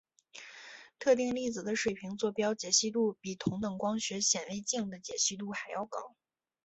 [0.97, 6.15] 特定粒子的水平座标解析度比同等光学显微镜的解析度还要高。